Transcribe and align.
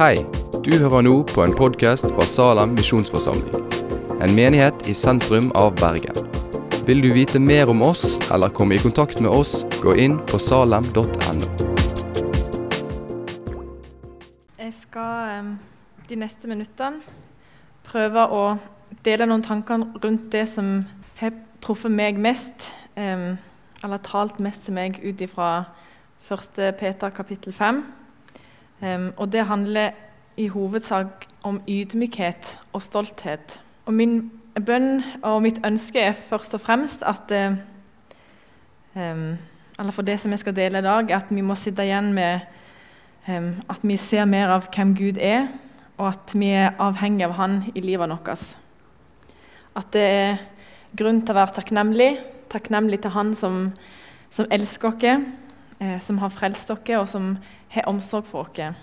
Hei, 0.00 0.22
du 0.64 0.70
hører 0.80 1.02
nå 1.04 1.10
på 1.28 1.42
en 1.44 1.52
podkast 1.52 2.06
fra 2.14 2.24
Salem 2.24 2.70
misjonsforsamling. 2.72 3.66
En 4.24 4.32
menighet 4.32 4.86
i 4.88 4.94
sentrum 4.96 5.50
av 5.60 5.74
Bergen. 5.76 6.16
Vil 6.88 7.02
du 7.04 7.10
vite 7.12 7.36
mer 7.36 7.68
om 7.68 7.82
oss 7.84 8.16
eller 8.32 8.48
komme 8.48 8.78
i 8.78 8.80
kontakt 8.80 9.20
med 9.20 9.28
oss, 9.28 9.58
gå 9.82 9.92
inn 10.00 10.16
på 10.24 10.40
salem.no. 10.40 11.50
Jeg 14.56 14.72
skal 14.78 15.52
de 16.08 16.20
neste 16.24 16.48
minuttene 16.48 17.04
prøve 17.92 18.24
å 18.24 18.42
dele 19.04 19.28
noen 19.28 19.44
tanker 19.44 19.84
rundt 20.00 20.30
det 20.32 20.48
som 20.48 20.78
har 21.20 21.36
truffet 21.60 21.92
meg 21.92 22.16
mest, 22.16 22.72
eller 22.96 24.06
talt 24.08 24.40
mest 24.40 24.64
til 24.64 24.80
meg 24.80 24.96
ut 25.04 25.20
ifra 25.28 25.66
1. 26.24 26.62
Peter 26.80 27.12
kapittel 27.12 27.52
5. 27.52 27.84
Em, 28.82 29.12
og 29.16 29.32
det 29.32 29.46
handler 29.46 29.90
i 30.36 30.48
hovedsak 30.48 31.26
om 31.44 31.60
ydmykhet 31.68 32.58
og 32.72 32.82
stolthet. 32.82 33.60
Og 33.86 33.94
min 33.94 34.30
bønn 34.66 35.02
og 35.22 35.42
mitt 35.44 35.60
ønske 35.66 36.00
er 36.00 36.16
først 36.16 36.54
og 36.56 36.60
fremst 36.64 37.04
at 37.06 37.32
em, 38.96 39.38
Eller 39.80 39.92
for 39.96 40.02
det 40.02 40.18
som 40.20 40.30
jeg 40.30 40.42
skal 40.42 40.56
dele 40.56 40.78
i 40.78 40.84
dag, 40.84 41.10
at 41.10 41.30
vi 41.30 41.40
må 41.40 41.54
sitte 41.54 41.82
igjen 41.82 42.12
med 42.12 42.40
um, 43.28 43.54
at 43.68 43.80
vi 43.82 43.96
ser 43.96 44.24
mer 44.28 44.48
av 44.52 44.66
hvem 44.74 44.94
Gud 44.94 45.16
er, 45.16 45.46
og 45.96 46.08
at 46.10 46.34
vi 46.34 46.50
er 46.52 46.74
avhengig 46.78 47.24
av 47.24 47.32
Han 47.38 47.62
i 47.74 47.80
livet 47.80 48.10
vårt. 48.10 48.56
At 49.76 49.92
det 49.92 50.02
er 50.02 50.42
grunn 50.96 51.22
til 51.22 51.32
å 51.32 51.38
være 51.38 51.56
takknemlig. 51.56 52.10
Takknemlig 52.52 53.00
til 53.00 53.14
Han 53.14 53.34
som, 53.34 53.72
som 54.30 54.50
elsker 54.50 54.88
oss, 54.92 55.24
eh, 55.80 55.98
som 56.00 56.18
har 56.18 56.32
frelst 56.32 56.68
dere, 56.68 57.00
og 57.00 57.08
som 57.08 57.36
har 57.74 57.88
omsorg 57.90 58.28
for 58.28 58.50
dere. 58.56 58.74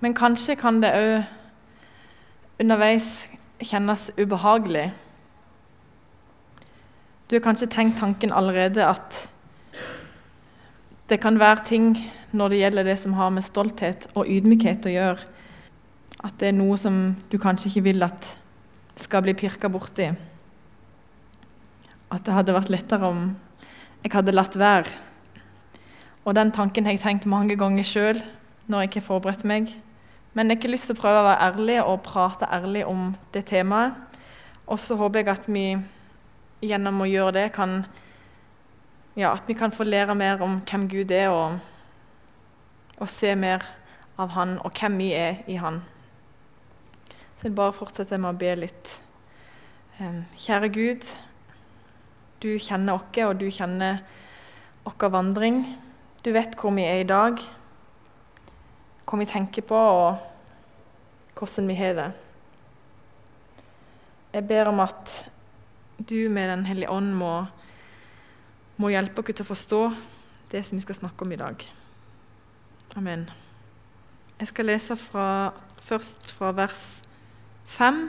Men 0.00 0.14
kanskje 0.14 0.56
kan 0.60 0.80
det 0.82 0.92
òg 0.94 2.60
underveis 2.60 3.26
kjennes 3.60 4.10
ubehagelig. 4.16 4.90
Du 7.26 7.36
har 7.36 7.44
kanskje 7.44 7.68
tenkt 7.72 7.98
tanken 7.98 8.32
allerede 8.32 8.84
at 8.86 9.26
det 11.08 11.20
kan 11.22 11.38
være 11.38 11.64
ting 11.66 11.96
når 12.32 12.52
det 12.52 12.60
gjelder 12.60 12.86
det 12.88 12.98
som 12.98 13.14
har 13.16 13.30
med 13.30 13.44
stolthet 13.46 14.08
og 14.14 14.28
ydmykhet 14.28 14.86
å 14.86 14.92
gjøre, 14.92 15.26
at 16.26 16.38
det 16.40 16.50
er 16.50 16.56
noe 16.56 16.76
som 16.80 17.14
du 17.30 17.36
kanskje 17.38 17.70
ikke 17.70 17.86
vil 17.90 18.06
at 18.06 18.32
skal 19.00 19.22
bli 19.24 19.34
pirka 19.36 19.68
borti. 19.70 20.08
At 22.10 22.24
det 22.26 22.34
hadde 22.34 22.54
vært 22.56 22.72
lettere 22.72 23.10
om 23.10 23.28
jeg 24.02 24.14
hadde 24.14 24.34
latt 24.34 24.56
være. 24.58 25.05
Og 26.26 26.34
den 26.34 26.50
tanken 26.50 26.84
har 26.84 26.96
jeg 26.96 27.04
tenkt 27.04 27.26
mange 27.30 27.54
ganger 27.56 27.86
sjøl 27.86 28.18
når 28.66 28.80
jeg 28.82 28.90
ikke 28.90 29.00
har 29.00 29.06
forberedt 29.06 29.44
meg. 29.46 29.68
Men 30.34 30.50
jeg 30.50 30.56
har 30.56 30.60
ikke 30.60 30.72
lyst 30.72 30.90
til 30.90 30.96
å 30.96 31.00
prøve 31.00 31.20
å 31.20 31.26
være 31.28 31.44
ærlig 31.46 31.76
og 31.84 32.02
prate 32.02 32.48
ærlig 32.50 32.82
om 32.90 33.12
det 33.32 33.44
temaet. 33.46 33.94
Og 34.66 34.80
så 34.82 34.96
håper 34.98 35.22
jeg 35.22 35.30
at 35.30 35.46
vi 35.46 35.68
gjennom 36.66 37.04
å 37.04 37.06
gjøre 37.06 37.36
det 37.36 37.46
kan 37.54 37.84
ja, 39.16 39.30
at 39.30 39.46
vi 39.46 39.54
kan 39.56 39.72
få 39.72 39.86
lære 39.86 40.14
mer 40.18 40.42
om 40.44 40.58
hvem 40.66 40.88
Gud 40.92 41.14
er, 41.14 41.30
og, 41.32 41.56
og 42.98 43.08
se 43.08 43.30
mer 43.38 43.62
av 44.18 44.34
Han 44.34 44.58
og 44.58 44.76
hvem 44.76 44.98
vi 45.00 45.12
er 45.16 45.40
i 45.48 45.56
Han. 45.56 45.80
Så 47.38 47.48
jeg 47.48 47.54
bare 47.56 47.72
fortsetter 47.72 48.20
med 48.20 48.34
å 48.34 48.40
be 48.40 48.52
litt. 48.58 48.92
Kjære 50.36 50.68
Gud, 50.74 51.08
du 52.42 52.50
kjenner 52.60 52.98
oss, 52.98 53.08
og 53.24 53.40
du 53.40 53.48
kjenner 53.48 54.02
vår 54.84 55.12
vandring. 55.14 55.62
Du 56.26 56.32
vet 56.34 56.56
hvor 56.58 56.72
vi 56.74 56.82
er 56.82 57.04
i 57.04 57.06
dag, 57.06 57.38
hva 59.06 59.18
vi 59.20 59.26
tenker 59.30 59.62
på, 59.62 59.78
og 59.78 61.36
hvordan 61.38 61.68
vi 61.70 61.74
har 61.78 61.92
det. 61.94 62.06
Jeg 64.32 64.42
ber 64.48 64.66
om 64.72 64.80
at 64.82 65.12
du 66.02 66.26
med 66.28 66.50
Den 66.50 66.64
hellige 66.66 66.90
ånd 66.90 67.12
må, 67.14 67.30
må 68.76 68.90
hjelpe 68.90 69.22
oss 69.22 69.36
til 69.36 69.44
å 69.44 69.50
forstå 69.52 69.80
det 70.50 70.64
som 70.66 70.80
vi 70.80 70.82
skal 70.82 70.98
snakke 70.98 71.22
om 71.22 71.32
i 71.36 71.38
dag. 71.38 71.62
Amen. 72.98 73.22
Jeg 74.40 74.50
skal 74.50 74.66
lese 74.66 74.96
fra, 74.98 75.52
først 75.78 76.32
fra 76.34 76.50
vers 76.58 77.04
5 77.70 78.02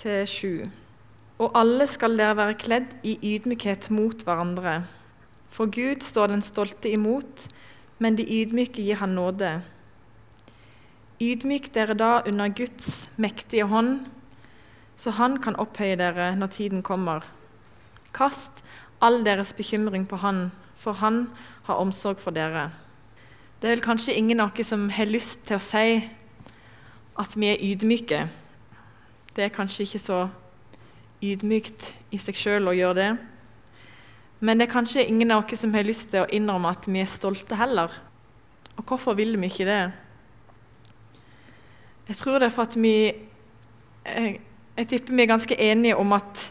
til 0.00 0.24
7. 0.26 0.64
Og 1.44 1.60
alle 1.60 1.84
skal 1.92 2.16
dere 2.16 2.40
være 2.40 2.56
kledd 2.56 2.96
i 3.04 3.18
ydmykhet 3.34 3.90
mot 3.92 4.24
hverandre. 4.24 4.80
For 5.50 5.70
Gud 5.72 6.04
står 6.04 6.32
den 6.32 6.44
stolte 6.44 6.90
imot, 6.92 7.48
men 7.98 8.16
de 8.18 8.26
ydmyke 8.26 8.82
gir 8.82 9.00
han 9.00 9.16
nåde. 9.18 9.58
Ydmyk 11.18 11.72
dere 11.74 11.96
da 11.98 12.22
under 12.26 12.52
Guds 12.54 13.08
mektige 13.16 13.66
hånd, 13.66 14.06
så 14.98 15.10
han 15.18 15.38
kan 15.42 15.58
opphøye 15.58 15.96
dere 15.98 16.30
når 16.38 16.52
tiden 16.54 16.82
kommer. 16.86 17.24
Kast 18.14 18.62
all 19.02 19.24
deres 19.26 19.52
bekymring 19.54 20.06
på 20.06 20.18
han, 20.22 20.50
for 20.76 20.98
han 21.02 21.26
har 21.66 21.82
omsorg 21.82 22.20
for 22.22 22.34
dere. 22.34 22.68
Det 23.58 23.66
er 23.66 23.74
vel 23.74 23.82
kanskje 23.82 24.14
ingen 24.14 24.40
av 24.40 24.54
oss 24.54 24.70
som 24.70 24.86
har 24.94 25.10
lyst 25.10 25.42
til 25.48 25.58
å 25.58 25.62
si 25.62 25.98
at 27.18 27.34
vi 27.34 27.50
er 27.50 27.64
ydmyke. 27.72 28.20
Det 29.34 29.44
er 29.44 29.54
kanskje 29.54 29.88
ikke 29.88 30.02
så 30.02 30.20
ydmykt 31.22 31.92
i 32.14 32.20
seg 32.22 32.38
sjøl 32.38 32.70
å 32.70 32.76
gjøre 32.78 32.98
det. 32.98 33.10
Men 34.40 34.58
det 34.58 34.68
er 34.68 34.72
kanskje 34.72 35.06
ingen 35.08 35.32
av 35.34 35.44
oss 35.44 35.60
som 35.60 35.72
har 35.74 35.86
lyst 35.86 36.12
til 36.12 36.22
å 36.22 36.30
innrømme 36.30 36.70
at 36.70 36.86
vi 36.86 37.00
er 37.02 37.10
stolte 37.10 37.58
heller. 37.58 37.90
Og 38.78 38.84
hvorfor 38.86 39.16
vil 39.18 39.34
vi 39.40 39.50
ikke 39.50 39.66
det? 39.66 39.80
Jeg 42.08 42.16
tror 42.20 42.38
det 42.38 42.48
er 42.48 42.54
for 42.54 42.70
at 42.70 42.76
vi 42.78 42.94
jeg, 44.08 44.38
jeg 44.78 44.88
tipper 44.88 45.16
vi 45.16 45.24
er 45.24 45.32
ganske 45.32 45.58
enige 45.60 45.98
om 45.98 46.14
at 46.16 46.44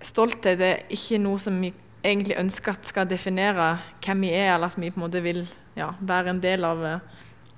stolthet 0.00 0.62
er 0.62 0.84
ikke 0.94 1.18
noe 1.20 1.40
som 1.42 1.58
vi 1.60 1.72
egentlig 2.06 2.38
ønsker 2.38 2.76
at 2.76 2.86
skal 2.86 3.08
definere 3.10 3.72
hvem 4.04 4.22
vi 4.22 4.30
er, 4.30 4.54
eller 4.54 4.70
at 4.70 4.78
vi 4.78 4.92
på 4.92 5.00
en 5.00 5.04
måte 5.04 5.22
vil 5.24 5.42
ja, 5.76 5.90
være 5.98 6.32
en 6.32 6.42
del 6.42 6.64
av, 6.64 6.84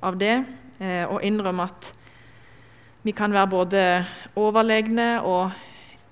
av 0.03 0.17
det. 0.19 0.39
Eh, 0.81 1.05
og 1.05 1.21
innrømme 1.27 1.69
at 1.69 1.91
vi 3.05 3.13
kan 3.17 3.33
være 3.33 3.53
både 3.53 3.83
overlegne 4.41 5.21
og 5.25 5.53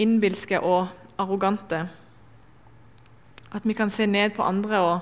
innbilske 0.00 0.60
og 0.60 0.92
arrogante. 1.18 1.86
At 3.52 3.64
vi 3.64 3.72
kan 3.72 3.90
se 3.90 4.06
ned 4.06 4.34
på 4.36 4.44
andre 4.44 4.80
og 4.84 5.00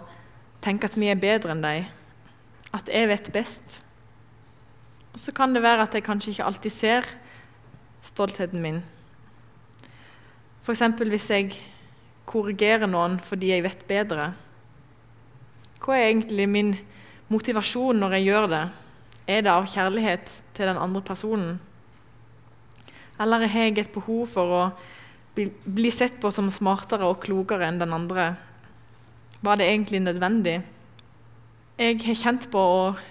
tenke 0.62 0.86
at 0.86 0.96
vi 0.98 1.10
er 1.10 1.18
bedre 1.20 1.54
enn 1.54 1.64
dem. 1.64 1.86
At 2.74 2.88
jeg 2.92 3.08
vet 3.10 3.32
best. 3.34 3.80
Og 5.14 5.20
så 5.22 5.32
kan 5.32 5.54
det 5.54 5.64
være 5.64 5.86
at 5.86 5.94
jeg 5.94 6.04
kanskje 6.04 6.34
ikke 6.34 6.44
alltid 6.44 6.70
ser 6.74 7.06
stoltheten 8.04 8.62
min. 8.62 8.82
F.eks. 10.62 10.82
hvis 10.98 11.30
jeg 11.30 11.54
korrigerer 12.26 12.90
noen 12.90 13.20
fordi 13.22 13.52
jeg 13.54 13.64
vet 13.64 13.86
bedre. 13.88 14.32
Hva 15.80 15.94
er 15.94 16.10
egentlig 16.10 16.48
min 16.50 16.74
motivasjon 17.30 18.02
når 18.02 18.18
jeg 18.18 18.28
gjør 18.28 18.50
det? 18.50 18.64
Er 19.26 19.42
det 19.42 19.52
av 19.52 19.66
kjærlighet 19.70 20.34
til 20.54 20.68
den 20.68 20.78
andre 20.78 21.02
personen? 21.02 21.56
Eller 23.20 23.46
har 23.46 23.68
jeg 23.70 23.78
et 23.78 23.94
behov 23.94 24.26
for 24.28 24.52
å 24.52 24.62
bli, 25.36 25.90
sett 25.92 26.18
på 26.20 26.30
som 26.32 26.48
smartere 26.52 27.06
og 27.08 27.20
klokere 27.24 27.68
enn 27.68 27.80
den 27.82 27.94
andre? 27.94 28.34
Var 29.44 29.60
det 29.60 29.68
egentlig 29.68 30.00
nødvendig? 30.02 30.60
Jeg 31.76 32.00
har 32.06 32.18
kjent 32.22 32.48
på, 32.52 32.58
og 32.58 33.02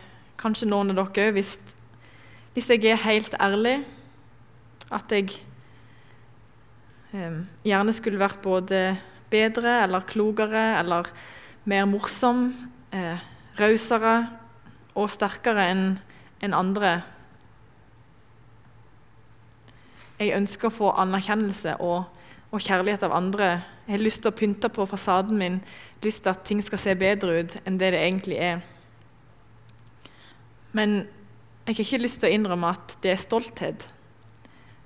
kanskje 0.42 0.70
noen 0.70 0.92
av 0.92 0.98
dere 1.14 1.30
òg, 1.30 1.36
hvis, 1.38 1.54
hvis 2.56 2.70
jeg 2.74 2.88
er 2.90 3.04
helt 3.06 3.38
ærlig, 3.38 3.78
at 4.94 5.12
jeg 5.14 5.38
eh, 7.14 7.38
gjerne 7.66 7.94
skulle 7.94 8.22
vært 8.22 8.42
både 8.46 8.82
bedre 9.34 9.80
eller 9.84 10.06
klokere 10.10 10.66
eller 10.80 11.10
mer 11.70 11.86
morsom, 11.90 12.48
eh, 12.94 13.22
rausere 13.60 14.16
og 14.96 15.12
sterkere 15.14 15.70
enn 15.72 15.86
en 16.46 16.58
andre. 16.58 17.02
Jeg 20.20 20.32
ønsker 20.38 20.70
å 20.70 20.72
få 20.74 20.92
anerkjennelse 20.96 21.74
og, 21.84 22.06
og, 22.52 22.62
kjærlighet 22.62 23.04
av 23.04 23.16
andre. 23.18 23.50
Jeg 23.84 23.98
har 23.98 24.04
lyst 24.04 24.22
til 24.24 24.32
å 24.32 24.38
pynte 24.38 24.70
på 24.72 24.86
fasaden 24.88 25.38
min, 25.40 25.60
lyst 26.06 26.24
til 26.24 26.32
at 26.32 26.46
ting 26.48 26.62
skal 26.64 26.80
se 26.80 26.96
bedre 26.96 27.42
ut 27.42 27.58
enn 27.66 27.80
det 27.82 27.92
det 27.92 28.00
egentlig 28.06 28.40
er. 28.40 28.64
Men 30.76 31.04
jeg 31.66 31.76
har 31.76 31.84
ikke 31.84 32.02
lyst 32.06 32.22
til 32.22 32.30
å 32.30 32.36
innrømme 32.38 32.72
at 32.78 32.96
det 33.04 33.12
er 33.12 33.20
stolthet. 33.20 33.88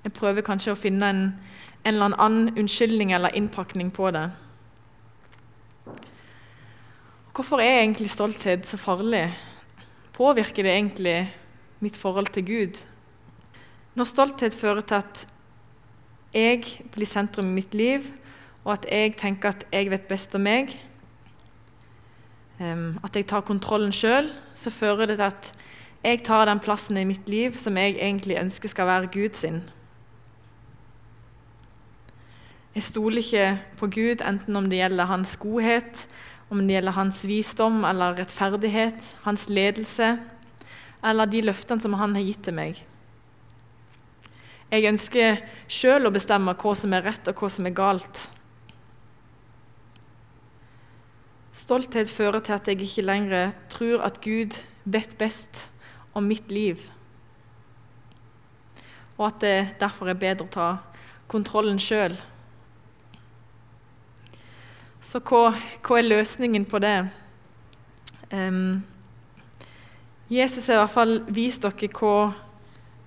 Jeg 0.02 0.16
prøver 0.16 0.46
kanskje 0.46 0.74
å 0.74 0.78
finne 0.78 1.10
en, 1.12 1.24
en 1.84 1.94
eller 1.94 2.18
annen 2.18 2.58
unnskyldning 2.58 3.12
eller 3.14 3.36
innpakning 3.36 3.92
på 3.94 4.10
det. 4.16 4.26
Hvorfor 7.36 7.62
er 7.62 7.84
egentlig 7.84 8.10
stolthet 8.10 8.66
så 8.66 8.76
farlig? 8.80 9.28
Påvirker 10.16 10.66
det 10.66 10.72
egentlig 10.74 11.18
mitt 11.80 11.96
forhold 11.96 12.32
til 12.34 12.44
Gud? 12.48 12.80
Når 13.94 14.06
stolthet 14.06 14.54
fører 14.54 14.84
til 14.86 15.00
at 15.00 15.26
jeg 16.34 16.62
blir 16.94 17.08
sentrum 17.10 17.48
i 17.50 17.58
mitt 17.58 17.74
liv, 17.74 18.06
og 18.64 18.76
at 18.76 18.86
jeg 18.90 19.16
tenker 19.18 19.50
at 19.50 19.64
jeg 19.72 19.90
vet 19.90 20.06
best 20.08 20.34
om 20.38 20.44
meg, 20.46 20.76
um, 22.60 23.00
at 23.02 23.16
jeg 23.16 23.26
tar 23.26 23.46
kontrollen 23.46 23.92
sjøl, 23.94 24.30
så 24.54 24.70
fører 24.70 25.10
det 25.10 25.18
til 25.18 25.30
at 25.30 25.50
jeg 26.04 26.22
tar 26.24 26.46
den 26.48 26.60
plassen 26.62 26.96
i 26.96 27.04
mitt 27.04 27.28
liv 27.28 27.56
som 27.60 27.76
jeg 27.76 27.98
egentlig 27.98 28.38
ønsker 28.40 28.72
skal 28.72 28.88
være 28.88 29.10
Gud 29.12 29.36
sin. 29.36 29.62
Jeg 32.74 32.86
stoler 32.86 33.18
ikke 33.18 33.46
på 33.80 33.88
Gud 33.90 34.22
enten 34.24 34.56
om 34.56 34.68
det 34.70 34.78
gjelder 34.78 35.10
hans 35.10 35.34
godhet, 35.36 36.06
om 36.50 36.62
det 36.62 36.76
gjelder 36.76 36.94
hans 36.94 37.24
visdom 37.26 37.82
eller 37.84 38.14
rettferdighet, 38.20 39.16
hans 39.26 39.48
ledelse 39.50 40.14
eller 41.04 41.26
de 41.26 41.42
løftene 41.42 41.82
som 41.82 41.98
han 41.98 42.14
har 42.14 42.24
gitt 42.24 42.44
til 42.46 42.56
meg. 42.56 42.78
Jeg 44.70 44.86
ønsker 44.86 45.40
sjøl 45.66 46.06
å 46.06 46.12
bestemme 46.14 46.54
hva 46.54 46.72
som 46.78 46.92
er 46.94 47.02
rett 47.08 47.26
og 47.26 47.40
hva 47.42 47.48
som 47.50 47.66
er 47.66 47.74
galt. 47.74 48.20
Stolthet 51.50 52.10
fører 52.10 52.38
til 52.46 52.54
at 52.54 52.68
jeg 52.70 52.78
ikke 52.84 53.02
lenger 53.02 53.50
tror 53.72 54.04
at 54.06 54.20
Gud 54.22 54.54
vet 54.86 55.16
best 55.18 55.66
om 56.14 56.24
mitt 56.30 56.50
liv, 56.50 56.80
og 59.18 59.26
at 59.26 59.40
det 59.42 59.56
derfor 59.82 60.08
er 60.10 60.18
bedre 60.18 60.46
å 60.46 60.54
ta 60.54 60.68
kontrollen 61.30 61.78
sjøl. 61.82 62.14
Så 65.04 65.20
hva, 65.26 65.50
hva, 65.82 65.98
er 65.98 66.08
løsningen 66.08 66.64
på 66.70 66.78
det? 66.82 66.96
Um, 68.30 68.80
Jesus 70.30 70.68
har 70.70 70.78
i 70.78 70.80
hvert 70.84 70.94
fall 70.94 71.14
vist 71.34 71.66
dere 71.66 71.90
hva 71.98 72.14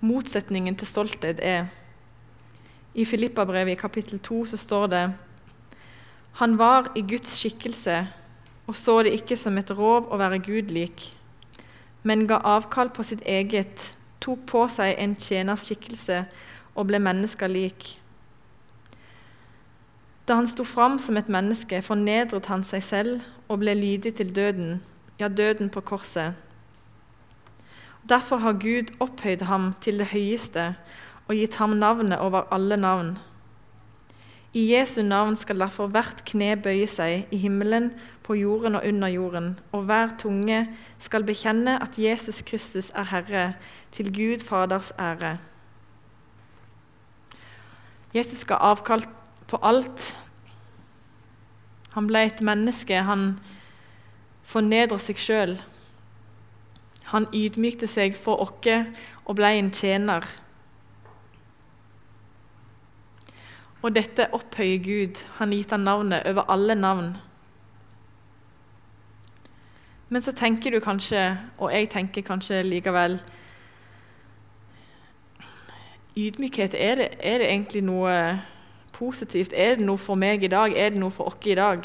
motsetningen 0.03 0.75
til 0.75 0.89
stolthet 0.89 1.39
er. 1.39 1.69
I 2.93 3.05
Filippabrevet 3.07 3.73
i 3.73 3.79
kapittel 3.79 4.19
2 4.19 4.43
så 4.51 4.59
står 4.59 4.87
det 4.91 5.05
Han 6.41 6.57
var 6.57 6.91
i 6.95 7.01
Guds 7.01 7.39
skikkelse 7.39 8.03
og 8.67 8.77
så 8.79 9.01
det 9.03 9.15
ikke 9.17 9.37
som 9.39 9.57
et 9.59 9.71
rov 9.75 10.07
å 10.07 10.19
være 10.19 10.39
Gud 10.43 10.71
lik, 10.71 11.09
men 12.03 12.27
ga 12.27 12.39
avkall 12.47 12.91
på 12.95 13.03
sitt 13.03 13.23
eget, 13.27 13.91
tok 14.23 14.45
på 14.47 14.63
seg 14.71 14.95
en 14.99 15.17
tjeners 15.19 15.67
skikkelse 15.67 16.23
og 16.73 16.87
ble 16.87 16.99
mennesker 17.03 17.51
lik. 17.51 17.97
Da 20.23 20.37
han 20.39 20.47
sto 20.47 20.63
fram 20.63 20.95
som 21.03 21.19
et 21.19 21.31
menneske, 21.31 21.81
fornedret 21.83 22.47
han 22.47 22.63
seg 22.63 22.83
selv 22.87 23.51
og 23.51 23.59
ble 23.59 23.75
lydig 23.75 24.15
til 24.15 24.31
døden, 24.31 24.77
ja, 25.19 25.27
døden 25.27 25.67
på 25.69 25.83
korset. 25.83 26.39
Derfor 28.09 28.37
har 28.43 28.59
Gud 28.59 28.91
opphøyd 28.99 29.45
ham 29.47 29.71
til 29.81 30.01
det 30.01 30.09
høyeste 30.11 30.73
og 31.27 31.37
gitt 31.39 31.55
ham 31.55 31.77
navnet 31.79 32.19
over 32.19 32.49
alle 32.51 32.77
navn. 32.77 33.13
I 34.53 34.65
Jesu 34.73 35.01
navn 35.01 35.35
skal 35.39 35.59
derfor 35.59 35.87
hvert 35.87 36.25
kne 36.27 36.51
bøye 36.61 36.87
seg 36.89 37.31
i 37.33 37.39
himmelen 37.41 37.93
på 38.23 38.35
jorden 38.37 38.75
og 38.75 38.83
under 38.85 39.07
jorden, 39.07 39.47
og 39.71 39.87
hver 39.87 40.13
tunge 40.19 40.67
skal 40.99 41.23
bekjenne 41.25 41.79
at 41.81 41.97
Jesus 41.97 42.43
Kristus 42.45 42.91
er 42.93 43.07
Herre, 43.09 43.45
til 43.91 44.11
Gud 44.13 44.43
Faders 44.45 44.91
ære. 44.99 45.37
Jesus 48.13 48.45
ga 48.45 48.59
avkall 48.61 49.05
på 49.47 49.57
alt. 49.61 50.11
Han 51.93 52.07
ble 52.07 52.25
et 52.25 52.41
menneske. 52.41 53.01
Han 53.05 53.39
fornedrer 54.43 55.01
seg 55.01 55.17
sjøl. 55.21 55.55
Han 57.13 57.27
ydmykte 57.29 57.87
seg 57.87 58.17
for 58.17 58.41
oss 58.41 58.69
og 59.23 59.35
ble 59.37 59.51
en 59.57 59.69
tjener. 59.71 60.25
Og 63.83 63.93
dette 63.95 64.29
opphøyer 64.33 64.81
Gud. 64.83 65.19
Han 65.37 65.53
gitt 65.53 65.71
ham 65.71 65.85
navnet 65.85 66.25
over 66.25 66.49
alle 66.49 66.75
navn. 66.75 67.13
Men 70.09 70.21
så 70.21 70.31
tenker 70.31 70.71
du 70.71 70.79
kanskje, 70.79 71.37
og 71.57 71.73
jeg 71.73 71.89
tenker 71.89 72.21
kanskje 72.21 72.63
likevel 72.63 73.19
Ydmykhet, 76.13 76.75
er 76.77 76.95
det, 76.95 77.07
er 77.19 77.37
det 77.37 77.47
egentlig 77.49 77.81
noe 77.81 78.39
positivt? 78.93 79.53
Er 79.57 79.75
det 79.75 79.85
noe 79.85 79.97
for 79.97 80.15
meg 80.15 80.43
i 80.45 80.47
dag? 80.47 80.75
Er 80.77 80.93
det 80.93 80.99
noe 81.01 81.09
for 81.11 81.31
oss 81.31 81.47
i 81.49 81.55
dag? 81.57 81.81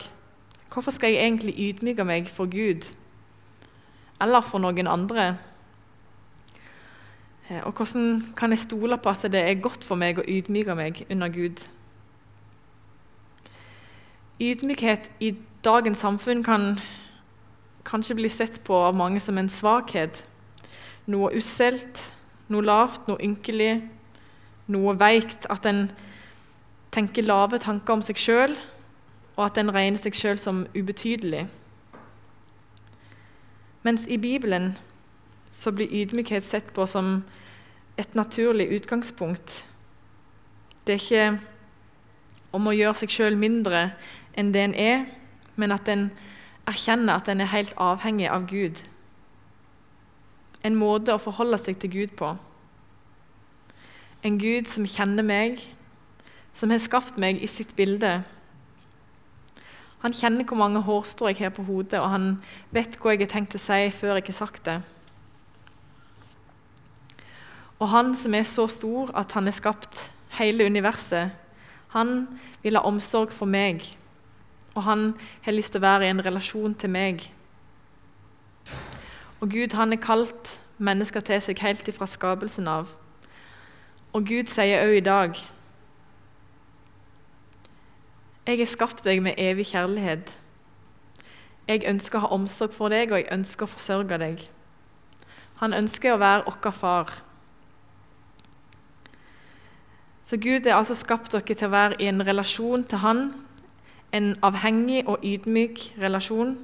Hvorfor 0.69 0.92
skal 0.92 1.14
jeg 1.14 1.24
egentlig 1.24 1.54
ydmyke 1.56 2.04
meg 2.04 2.28
for 2.28 2.44
Gud? 2.52 2.90
Eller 4.20 4.43
for 4.43 4.62
noen 4.62 4.91
andre? 4.91 5.37
Eh, 7.49 7.62
og 7.65 7.73
hvordan 7.73 8.23
kan 8.37 8.50
jeg 8.50 8.59
stole 8.67 8.99
på 8.99 9.11
at 9.11 9.26
det 9.32 9.41
er 9.41 9.61
godt 9.62 9.85
for 9.87 9.97
meg 9.97 10.19
å 10.19 10.26
ydmyke 10.29 10.75
meg 10.76 11.05
under 11.11 11.29
Gud? 11.32 11.65
Ydmykhet 14.38 15.11
i 15.20 15.32
dagens 15.65 16.03
samfunn 16.05 16.44
kan 16.47 16.75
kanskje 17.88 18.19
bli 18.19 18.29
sett 18.29 18.61
på 18.65 18.76
av 18.76 18.94
mange 18.94 19.20
som 19.20 19.38
en 19.38 19.49
svakhet. 19.49 20.25
Noe 21.09 21.32
usselt, 21.38 22.12
noe 22.53 22.62
lavt, 22.62 23.09
noe 23.09 23.23
ynkelig, 23.25 23.81
noe 24.69 24.94
veikt. 25.00 25.49
At 25.50 25.67
en 25.67 25.88
tenker 26.94 27.26
lave 27.26 27.59
tanker 27.62 27.97
om 27.97 28.05
seg 28.05 28.20
sjøl, 28.20 28.55
og 29.38 29.47
at 29.47 29.59
en 29.59 29.73
regner 29.73 30.00
seg 30.03 30.17
sjøl 30.19 30.38
som 30.43 30.67
ubetydelig. 30.76 31.47
Mens 33.82 34.06
i 34.06 34.16
Bibelen 34.19 34.72
så 35.52 35.72
blir 35.72 35.92
ydmykhet 35.92 36.44
sett 36.44 36.72
på 36.75 36.86
som 36.86 37.22
et 37.98 38.14
naturlig 38.14 38.69
utgangspunkt. 38.76 39.66
Det 40.86 40.94
er 40.94 41.02
ikke 41.02 41.40
om 42.52 42.69
å 42.69 42.75
gjøre 42.75 42.96
seg 43.02 43.12
sjøl 43.12 43.36
mindre 43.38 43.90
enn 44.38 44.52
det 44.54 44.62
en 44.64 44.75
er, 44.75 45.06
men 45.56 45.75
at 45.75 45.88
en 45.90 46.08
erkjenner 46.69 47.19
at 47.19 47.28
en 47.28 47.42
er 47.42 47.52
helt 47.52 47.75
avhengig 47.80 48.28
av 48.30 48.46
Gud. 48.50 48.82
En 50.64 50.78
måte 50.78 51.14
å 51.14 51.22
forholde 51.22 51.58
seg 51.60 51.78
til 51.81 51.92
Gud 51.92 52.14
på. 52.19 52.34
En 54.26 54.38
Gud 54.40 54.70
som 54.70 54.86
kjenner 54.88 55.26
meg, 55.26 55.60
som 56.52 56.70
har 56.74 56.82
skapt 56.82 57.19
meg 57.20 57.42
i 57.42 57.50
sitt 57.50 57.74
bilde. 57.78 58.22
Han 60.02 60.14
kjenner 60.14 60.46
hvor 60.46 60.60
mange 60.60 60.82
hårstrå 60.86 61.32
jeg 61.32 61.40
har 61.42 61.54
på 61.54 61.66
hodet, 61.66 61.98
og 61.98 62.10
han 62.10 62.28
vet 62.70 62.98
hva 63.00 63.14
jeg 63.14 63.26
har 63.26 63.32
tenkt 63.32 63.58
å 63.58 63.62
si 63.62 63.88
før 63.90 64.20
jeg 64.20 64.28
har 64.30 64.38
sagt 64.38 64.64
det. 64.68 64.78
Og 67.78 67.90
han 67.90 68.14
som 68.18 68.34
er 68.34 68.46
så 68.46 68.66
stor 68.70 69.10
at 69.18 69.32
han 69.38 69.46
har 69.46 69.54
skapt 69.54 70.08
hele 70.38 70.66
universet, 70.66 71.34
han 71.94 72.28
vil 72.62 72.76
ha 72.76 72.84
omsorg 72.86 73.32
for 73.32 73.48
meg 73.48 73.86
og 74.78 74.84
han 74.86 75.14
har 75.42 75.56
lyst 75.56 75.74
til 75.74 75.82
å 75.82 75.88
være 75.88 76.06
i 76.06 76.12
en 76.12 76.22
relasjon 76.22 76.74
til 76.78 76.92
meg. 76.94 77.24
Og 79.42 79.50
Gud 79.50 79.74
han 79.74 79.90
har 79.94 80.02
kalt 80.02 80.54
mennesker 80.78 81.24
til 81.26 81.42
seg 81.42 81.62
helt 81.64 81.88
ifra 81.90 82.06
skapelsen 82.06 82.69
av. 82.70 82.93
Og 84.14 84.26
Gud 84.28 84.50
sier 84.52 84.84
òg 84.86 85.00
i 85.00 85.05
dag 85.05 85.40
Jeg 88.48 88.62
har 88.62 88.70
skapt 88.70 89.02
deg 89.05 89.19
med 89.20 89.36
evig 89.36 89.67
kjærlighet. 89.74 90.31
Jeg 91.69 91.82
ønsker 91.84 92.17
å 92.17 92.22
ha 92.22 92.28
omsorg 92.32 92.72
for 92.72 92.88
deg, 92.88 93.10
og 93.12 93.20
jeg 93.20 93.28
ønsker 93.34 93.67
å 93.67 93.72
forsørge 93.74 94.17
deg. 94.22 94.46
Han 95.60 95.76
ønsker 95.76 96.14
å 96.14 96.20
være 96.22 96.46
vår 96.46 96.72
far. 96.72 97.12
Så 100.24 100.38
Gud 100.40 100.64
har 100.64 100.78
altså 100.78 100.96
skapt 100.96 101.36
dere 101.36 101.44
til 101.44 101.69
å 101.69 101.74
være 101.74 102.00
i 102.00 102.08
en 102.08 102.24
relasjon 102.24 102.86
til 102.88 103.05
Han 103.05 103.20
en 104.17 104.31
avhengig 104.43 105.02
og 105.08 105.24
ydmyk 105.24 105.82
relasjon. 106.00 106.55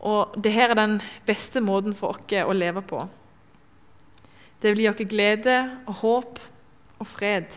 Og 0.00 0.36
dette 0.40 0.70
er 0.70 0.74
den 0.74 1.00
beste 1.26 1.60
måten 1.60 1.92
for 1.92 2.16
oss 2.16 2.32
å 2.32 2.56
leve 2.56 2.80
på. 2.82 3.04
Det 4.62 4.72
vil 4.72 4.86
gi 4.86 4.88
oss 4.88 5.04
glede 5.10 5.58
og 5.86 6.00
håp 6.00 6.40
og 6.98 7.06
fred. 7.06 7.52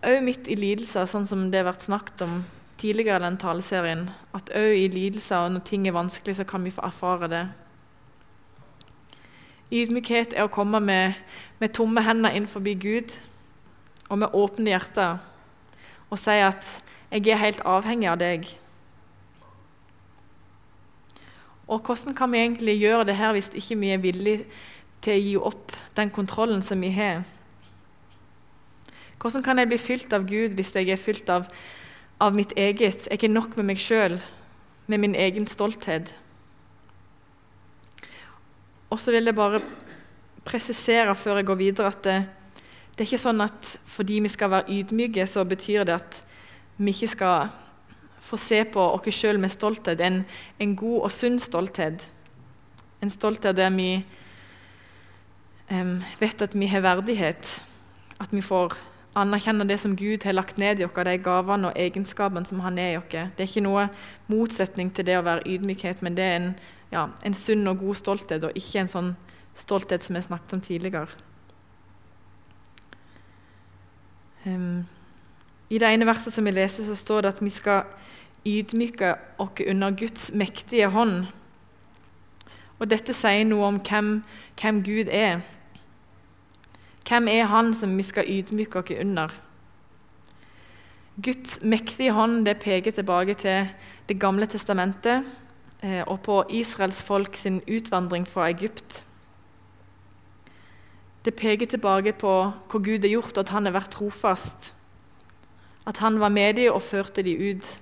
Òg 0.00 0.22
midt 0.24 0.46
i 0.48 0.56
lidelser, 0.56 1.04
sånn 1.04 1.26
som 1.28 1.48
det 1.52 1.60
har 1.60 1.66
vært 1.68 1.84
snakket 1.84 2.22
om 2.24 2.38
tidligere 2.80 3.20
i 3.20 3.24
den 3.26 3.36
taleserien, 3.40 4.06
at 4.32 4.48
òg 4.56 4.76
i 4.78 4.86
lidelser 4.88 5.44
og 5.44 5.50
når 5.52 5.64
ting 5.68 5.84
er 5.84 5.92
vanskelig, 5.92 6.38
så 6.38 6.46
kan 6.48 6.64
vi 6.64 6.72
få 6.72 6.86
erfare 6.86 7.28
det. 7.28 7.42
Ydmykhet 9.70 10.32
er 10.32 10.48
å 10.48 10.52
komme 10.52 10.80
med, 10.80 11.18
med 11.60 11.74
tomme 11.76 12.00
hender 12.02 12.32
inn 12.34 12.48
forbi 12.48 12.72
Gud 12.80 13.12
og 14.08 14.22
med 14.22 14.32
åpne 14.34 14.72
hjerter 14.72 15.20
og 16.10 16.18
si 16.18 16.40
at 16.42 16.64
'jeg 17.10 17.28
er 17.28 17.36
helt 17.36 17.60
avhengig 17.60 18.08
av 18.08 18.18
deg'. 18.18 18.56
Og 21.68 21.80
hvordan 21.82 22.14
kan 22.14 22.32
vi 22.32 22.38
egentlig 22.38 22.80
gjøre 22.80 23.04
det 23.04 23.16
her 23.16 23.32
hvis 23.32 23.50
ikke 23.54 23.78
vi 23.78 23.90
er 23.90 23.98
villige 23.98 24.44
til 25.02 25.12
å 25.12 25.22
gi 25.22 25.36
opp 25.36 25.72
den 25.96 26.10
kontrollen 26.10 26.62
som 26.62 26.80
vi 26.80 26.90
har? 26.90 27.22
Hvordan 29.20 29.44
kan 29.44 29.58
jeg 29.60 29.68
bli 29.68 29.76
fylt 29.76 30.12
av 30.16 30.24
Gud 30.24 30.56
hvis 30.56 30.72
jeg 30.72 30.88
er 30.88 31.00
fylt 31.00 31.28
av, 31.28 31.48
av 32.20 32.32
mitt 32.32 32.54
eget? 32.56 33.04
Jeg 33.04 33.20
er 33.26 33.32
nok 33.32 33.52
med 33.58 33.68
meg 33.68 33.82
sjøl, 33.82 34.16
med 34.88 35.02
min 35.02 35.14
egen 35.14 35.44
stolthet. 35.46 36.14
Og 38.88 38.98
så 38.98 39.12
vil 39.12 39.28
jeg 39.28 39.36
bare 39.36 39.60
presisere 40.48 41.14
før 41.14 41.42
jeg 41.42 41.50
går 41.50 41.60
videre, 41.60 41.92
at 41.92 42.00
det, 42.06 42.16
det 42.96 43.04
er 43.04 43.10
ikke 43.10 43.22
sånn 43.26 43.44
at 43.44 43.74
fordi 43.92 44.22
vi 44.24 44.32
skal 44.32 44.54
være 44.54 44.72
ydmyke, 44.80 45.26
så 45.28 45.44
betyr 45.44 45.84
det 45.84 46.00
at 46.00 46.22
vi 46.80 46.94
ikke 46.94 47.12
skal 47.12 47.52
få 48.24 48.38
se 48.40 48.64
på 48.72 48.80
oss 48.80 49.16
sjøl 49.16 49.40
med 49.42 49.52
stolthet, 49.52 50.00
en, 50.00 50.22
en, 50.58 50.76
god 50.76 51.06
og 51.06 51.12
sunn 51.12 51.36
stolthet. 51.42 52.06
En 53.04 53.12
stolthet 53.12 53.56
der 53.56 53.72
vi 53.76 53.90
um, 55.70 55.98
vet 56.20 56.42
at 56.42 56.56
vi 56.56 56.68
har 56.72 56.84
verdighet. 56.84 57.60
At 58.20 58.32
vi 58.32 58.40
får 58.44 58.76
anerkjenne 59.18 59.66
det 59.66 59.80
som 59.82 59.96
Gud 59.96 60.24
har 60.24 60.36
lagt 60.36 60.58
ned 60.58 60.80
i 60.80 60.84
oss, 60.84 60.94
de 60.94 61.16
gavene 61.18 61.70
og 61.70 61.78
egenskapene 61.78 62.46
som 62.46 62.60
han 62.60 62.78
er 62.78 62.92
i 62.92 62.98
oss. 62.98 63.08
Det 63.10 63.42
er 63.42 63.48
ikke 63.48 63.64
noe 63.64 63.88
motsetning 64.30 64.92
til 64.94 65.06
det 65.06 65.18
å 65.18 65.24
være 65.26 65.46
ydmykhet, 65.46 66.02
men 66.02 66.16
det 66.18 66.24
er 66.26 66.36
en, 66.38 66.52
ja, 66.92 67.08
en 67.26 67.34
sunn 67.34 67.66
og 67.70 67.82
god 67.82 67.98
stolthet, 67.98 68.44
og 68.44 68.56
ikke 68.56 68.84
en 68.84 68.92
sånn 68.92 69.10
stolthet 69.58 70.06
som 70.06 70.16
vi 70.16 70.22
snakket 70.22 70.56
om 70.56 70.62
tidligere. 70.64 71.08
Um, 74.46 74.86
I 75.68 75.78
det 75.78 75.90
ene 75.90 76.06
verset 76.08 76.32
som 76.32 76.46
vi 76.46 76.54
leser, 76.54 76.86
så 76.86 76.96
står 76.96 77.26
det 77.26 77.34
at 77.34 77.42
vi 77.42 77.50
skal 77.52 77.84
ydmyke 78.46 79.14
oss 79.38 79.66
under 79.68 79.90
Guds 79.90 80.30
mektige 80.32 80.88
hånd. 80.88 81.26
Og 82.80 82.88
Dette 82.88 83.12
sier 83.12 83.44
noe 83.44 83.66
om 83.68 83.80
hvem, 83.84 84.22
hvem 84.56 84.80
Gud 84.86 85.10
er. 85.12 85.42
Hvem 87.10 87.26
er 87.28 87.48
Han 87.50 87.72
som 87.74 87.96
vi 87.98 88.04
skal 88.06 88.28
ydmyke 88.30 88.78
oss 88.78 88.90
under? 88.94 89.32
Guds 91.18 91.58
mektige 91.62 92.12
hånd 92.14 92.44
det 92.46 92.60
peker 92.62 92.94
tilbake 92.94 93.34
til 93.34 93.66
Det 94.08 94.18
gamle 94.18 94.46
testamentet 94.46 95.26
eh, 95.82 96.02
og 96.06 96.20
på 96.22 96.44
Israels 96.50 97.02
folk 97.02 97.36
sin 97.36 97.60
utvandring 97.66 98.28
fra 98.28 98.48
Egypt. 98.50 99.04
Det 101.24 101.34
peker 101.34 101.66
tilbake 101.66 102.12
på 102.12 102.32
hva 102.70 102.78
Gud 102.78 103.02
har 103.02 103.12
gjort, 103.12 103.38
at 103.38 103.48
han 103.48 103.66
har 103.66 103.74
vært 103.74 103.90
trofast. 103.90 104.72
At 105.86 105.98
han 105.98 106.20
var 106.20 106.30
med 106.30 106.56
dem 106.56 106.72
og 106.72 106.82
førte 106.82 107.22
dem 107.22 107.38
ut. 107.38 107.74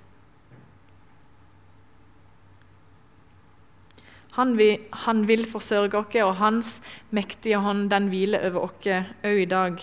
Han 4.38 4.54
vil, 4.54 4.84
han 5.04 5.24
vil 5.26 5.42
forsørge 5.50 5.98
oss, 5.98 6.14
og 6.22 6.36
hans 6.38 6.74
mektige 7.10 7.58
hånd 7.58 7.88
den 7.90 8.06
hviler 8.12 8.46
over 8.46 8.68
oss 8.68 8.86
òg 8.86 9.40
i 9.42 9.48
dag. 9.50 9.80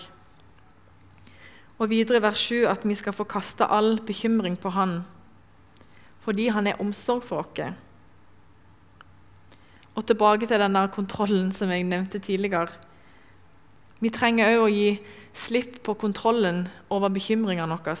Og 1.76 1.90
videre 1.92 2.22
vers 2.24 2.40
7 2.40 2.64
at 2.70 2.86
vi 2.88 2.96
skal 2.96 3.12
få 3.12 3.26
kaste 3.28 3.68
all 3.68 3.98
bekymring 4.00 4.56
på 4.56 4.72
Han, 4.72 5.02
fordi 6.24 6.48
Han 6.48 6.66
er 6.66 6.80
omsorg 6.80 7.22
for 7.22 7.44
oss. 7.44 7.74
Og 9.96 10.06
tilbake 10.06 10.46
til 10.48 10.60
denne 10.60 10.88
kontrollen 10.88 11.52
som 11.52 11.70
jeg 11.70 11.84
nevnte 11.84 12.18
tidligere. 12.18 12.72
Vi 14.00 14.08
trenger 14.08 14.56
òg 14.56 14.64
å 14.64 14.72
gi 14.72 14.90
slipp 15.36 15.82
på 15.84 15.94
kontrollen 16.00 16.66
over 16.88 17.12
bekymringene 17.12 17.76
våre. 17.76 17.96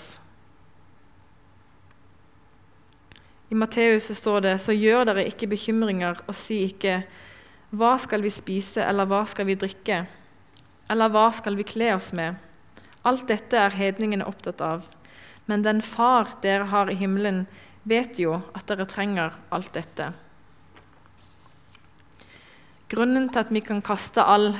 I 3.48 3.54
Matteus 3.54 4.10
står 4.18 4.42
det 4.42 4.56
så 4.62 4.74
gjør 4.74 5.06
dere 5.06 5.26
ikke 5.28 5.48
bekymringer 5.52 6.18
og 6.26 6.34
si 6.34 6.64
ikke 6.66 7.00
hva 7.76 7.96
skal 8.00 8.22
vi 8.22 8.30
spise, 8.30 8.82
eller 8.82 9.08
hva 9.10 9.24
skal 9.28 9.46
vi 9.48 9.56
drikke, 9.58 10.04
eller 10.90 11.10
hva 11.12 11.28
skal 11.34 11.58
vi 11.58 11.66
kle 11.66 11.92
oss 11.96 12.12
med? 12.16 12.38
Alt 13.06 13.26
dette 13.30 13.58
er 13.58 13.74
hedningene 13.74 14.26
opptatt 14.26 14.62
av. 14.64 14.86
Men 15.46 15.62
den 15.62 15.82
Far 15.82 16.30
dere 16.42 16.66
har 16.72 16.90
i 16.90 16.98
himmelen, 16.98 17.44
vet 17.86 18.18
jo 18.18 18.40
at 18.54 18.66
dere 18.70 18.86
trenger 18.90 19.34
alt 19.54 19.74
dette. 19.74 20.08
Grunnen 22.90 23.28
til 23.30 23.42
at 23.42 23.50
vi 23.54 23.62
kan 23.66 23.82
kaste 23.82 24.22
all 24.22 24.52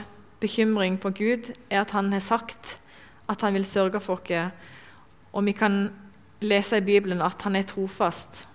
bekymring 0.43 0.99
på 1.03 1.11
Gud, 1.15 1.51
er 1.71 1.83
at 1.83 1.95
han 1.95 2.13
har 2.15 2.23
sagt 2.23 2.77
at 3.31 3.43
han 3.43 3.55
vil 3.55 3.67
sørge 3.67 4.03
for 4.03 4.23
oss, 4.23 4.51
og 5.33 5.47
vi 5.47 5.55
kan 5.55 5.89
lese 6.41 6.79
i 6.79 6.87
Bibelen 6.87 7.23
at 7.23 7.43
han 7.43 7.57
er 7.57 7.67
trofast. 7.67 8.47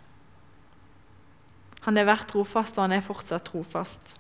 Han 1.85 1.97
har 1.97 2.05
vært 2.05 2.29
trofast, 2.29 2.77
og 2.77 2.85
han 2.85 2.93
er 2.93 3.05
fortsatt 3.05 3.47
trofast. 3.49 4.15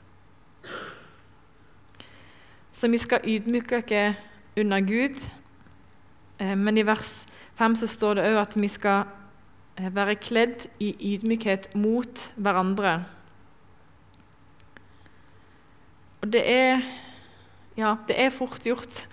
Så 2.71 2.89
vi 2.89 2.97
skal 2.97 3.25
ydmyke 3.27 3.81
oss 3.81 4.15
under 4.57 4.81
Gud. 4.81 5.17
Eh, 6.39 6.57
men 6.57 6.77
i 6.77 6.85
vers 6.85 7.25
5 7.59 7.75
så 7.75 7.87
står 7.87 8.17
det 8.17 8.29
òg 8.31 8.39
at 8.41 8.57
vi 8.57 8.69
skal 8.71 9.03
eh, 9.77 9.91
være 9.93 10.17
kledd 10.17 10.65
i 10.81 10.95
ydmykhet 11.13 11.75
mot 11.77 12.31
hverandre. 12.35 12.95
Og 16.21 16.33
det 16.33 16.41
er, 16.45 16.81
ja, 17.77 17.95
det 18.07 18.17
er 18.17 18.33
fort 18.33 18.65
gjort 18.65 19.03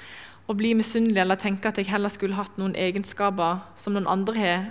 å 0.48 0.56
bli 0.56 0.72
misunnelig 0.76 1.20
eller 1.20 1.40
tenke 1.40 1.68
at 1.68 1.78
jeg 1.80 1.90
heller 1.90 2.12
skulle 2.12 2.36
hatt 2.36 2.56
noen 2.60 2.76
egenskaper 2.76 3.60
som 3.76 3.96
noen 3.96 4.08
andre 4.08 4.36
har, 4.36 4.66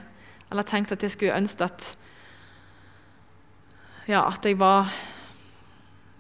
eller 0.49 0.65
tenkt 0.65 0.93
at 0.93 1.03
jeg 1.05 1.13
skulle 1.13 1.37
ønske 1.37 1.65
at 1.65 1.91
ja, 4.07 4.23
at 4.23 4.45
jeg 4.45 4.57
var 4.59 4.91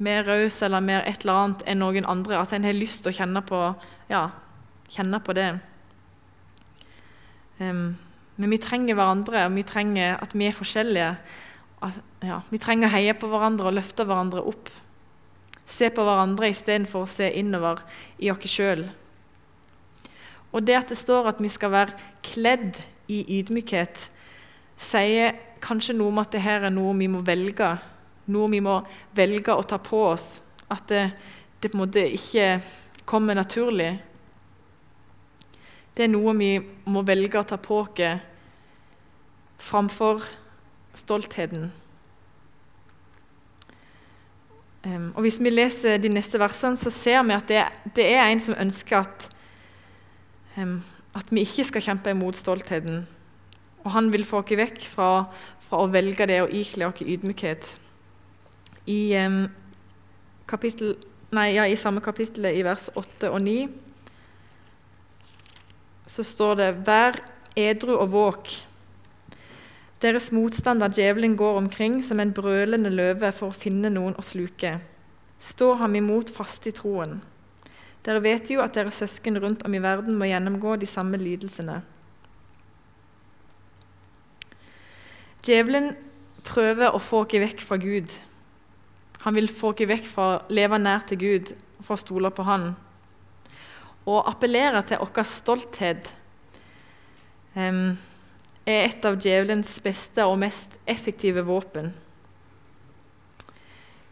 mer 0.03 0.25
raus 0.27 0.59
eller 0.61 0.83
mer 0.83 1.05
et 1.07 1.23
eller 1.23 1.39
annet 1.41 1.63
enn 1.65 1.81
noen 1.81 2.07
andre. 2.09 2.41
At 2.41 2.53
en 2.53 2.67
har 2.67 2.75
lyst 2.75 3.03
til 3.03 3.13
å 3.13 3.17
kjenne 3.17 3.41
på, 3.45 3.61
ja, 4.11 4.27
kjenne 4.93 5.21
på 5.23 5.35
det. 5.37 5.49
Um, 7.57 7.95
men 8.37 8.53
vi 8.53 8.59
trenger 8.61 8.97
hverandre, 8.97 9.47
og 9.47 9.55
vi 9.57 9.65
trenger 9.65 10.19
at 10.21 10.35
vi 10.37 10.45
er 10.45 10.57
forskjellige. 10.57 11.13
At, 11.87 11.97
ja, 12.25 12.41
vi 12.51 12.59
trenger 12.61 12.89
å 12.89 12.93
heie 12.93 13.15
på 13.17 13.29
hverandre 13.31 13.71
og 13.71 13.79
løfte 13.79 14.05
hverandre 14.05 14.43
opp. 14.45 14.69
Se 15.67 15.89
på 15.93 16.05
hverandre 16.05 16.51
istedenfor 16.53 17.05
å 17.05 17.11
se 17.11 17.31
innover 17.39 17.81
i 18.21 18.29
oss 18.31 18.45
sjøl. 18.51 18.85
Og 20.53 20.63
det 20.63 20.77
at 20.77 20.93
det 20.93 20.99
står 20.99 21.33
at 21.33 21.41
vi 21.43 21.49
skal 21.51 21.73
være 21.73 21.97
kledd 22.25 22.77
i 23.11 23.23
ydmykhet, 23.39 24.05
sier 24.77 25.35
kanskje 25.63 25.95
noe 25.97 26.13
med 26.13 26.27
at 26.27 26.37
dette 26.37 26.57
er 26.57 26.73
noe 26.73 26.95
vi 26.97 27.09
må 27.11 27.23
velge. 27.25 27.71
Noe 28.33 28.51
vi 28.51 28.61
må 28.63 28.79
velge 29.15 29.55
å 29.55 29.63
ta 29.63 29.79
på 29.81 30.01
oss. 30.11 30.27
At 30.69 30.87
det, 30.91 31.03
det 31.61 31.71
på 31.71 31.77
en 31.77 31.83
måte 31.85 32.03
ikke 32.17 32.57
kommer 33.07 33.37
naturlig. 33.37 33.93
Det 35.95 36.05
er 36.05 36.11
noe 36.11 36.35
vi 36.37 36.51
må 36.85 37.01
velge 37.07 37.39
å 37.39 37.47
ta 37.47 37.57
på 37.57 37.81
oss 37.85 38.01
framfor 39.57 40.21
stoltheten. 40.93 41.71
Um, 44.85 45.11
og 45.15 45.21
Hvis 45.21 45.39
vi 45.41 45.49
leser 45.49 45.97
de 45.97 46.09
neste 46.09 46.39
versene, 46.39 46.77
så 46.77 46.89
ser 46.93 47.23
vi 47.25 47.35
at 47.35 47.49
det, 47.49 47.63
det 47.95 48.05
er 48.13 48.29
en 48.29 48.39
som 48.39 48.55
ønsker 48.59 49.01
at, 49.01 49.27
um, 50.57 50.77
at 51.17 51.31
vi 51.33 51.43
ikke 51.43 51.65
skal 51.67 51.83
kjempe 51.89 52.13
imot 52.13 52.37
stoltheten. 52.37 53.01
Og 53.87 53.93
han 53.95 54.09
vil 54.11 54.25
få 54.27 54.41
oss 54.43 54.51
vekk 54.59 54.81
fra, 54.91 55.09
fra, 55.63 55.79
å 55.79 55.87
velge 55.87 56.27
det 56.27 56.41
og 56.43 56.51
ikle 56.51 56.89
oss 56.89 56.99
ydmykhet. 56.99 57.69
I, 58.91 59.15
um, 59.23 59.45
kapittel, 60.47 60.97
nei, 61.31 61.53
ja, 61.55 61.63
I 61.63 61.79
samme 61.79 62.03
kapittel, 62.03 62.49
i 62.51 62.65
vers 62.67 62.89
8 62.99 63.31
og 63.31 63.39
9, 63.45 63.69
så 66.07 66.23
står 66.23 66.59
det 66.59 66.69
Vær 66.87 67.21
edru 67.55 67.95
og 67.95 68.11
våk. 68.11 68.53
Deres 70.03 70.29
motstander 70.35 70.91
djevelen 70.93 71.39
går 71.39 71.63
omkring 71.63 72.01
som 72.03 72.19
en 72.19 72.35
brølende 72.35 72.91
løve 72.91 73.31
for 73.33 73.49
å 73.49 73.55
finne 73.55 73.89
noen 73.89 74.19
å 74.19 74.25
sluke. 74.25 74.75
Stå 75.39 75.73
ham 75.79 75.95
imot 75.95 76.29
fast 76.33 76.67
i 76.67 76.75
troen. 76.75 77.21
Dere 78.03 78.21
vet 78.23 78.51
jo 78.51 78.59
at 78.63 78.75
deres 78.75 78.99
søsken 78.99 79.39
rundt 79.41 79.63
om 79.67 79.73
i 79.73 79.81
verden 79.83 80.19
må 80.19 80.27
gjennomgå 80.27 80.75
de 80.79 80.89
samme 80.89 81.19
lidelsene. 81.19 81.81
Djevelen 85.45 85.93
prøver 86.47 86.93
å 86.93 87.01
få 87.03 87.23
oss 87.25 87.37
vekk 87.37 87.61
fra 87.65 87.77
Gud. 87.81 88.11
Han 89.25 89.35
vil 89.35 89.49
få 89.51 89.73
oss 89.73 89.89
vekk 89.89 90.07
fra 90.09 90.27
å 90.33 90.41
leve 90.53 90.79
nær 90.81 91.05
til 91.07 91.21
Gud 91.21 91.53
fra 91.81 91.97
å 91.97 92.01
stole 92.01 92.31
på 92.33 92.45
Han. 92.47 92.71
Å 94.07 94.21
appellere 94.29 94.81
til 94.87 95.01
vår 95.03 95.27
stolthet 95.27 96.13
um, 97.55 97.97
er 98.65 98.85
et 98.87 99.05
av 99.05 99.17
djevelens 99.19 99.73
beste 99.83 100.25
og 100.25 100.39
mest 100.39 100.79
effektive 100.87 101.43
våpen. 101.47 101.91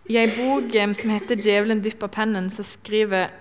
I 0.05 0.19
ei 0.21 0.27
bok 0.35 0.75
um, 0.83 0.93
som 0.93 1.09
heter 1.09 1.35
'Djevelen 1.35 1.81
dypper 1.81 2.07
pennen', 2.07 2.51
så 2.51 2.63
skriver 2.63 3.31